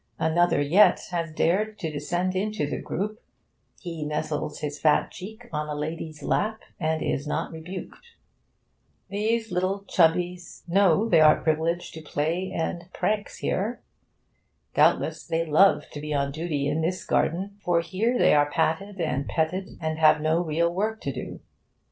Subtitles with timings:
[0.17, 3.21] Another yet has dared to descend into the group;
[3.79, 8.15] he nestles his fat cheek on a lady's lap, and is not rebuked.
[9.09, 13.83] These little chubby Cythareans know they are privileged to play any pranks here.
[14.73, 18.99] Doubtless they love to be on duty in this garden, for here they are patted
[18.99, 21.41] and petted, and have no real work to do.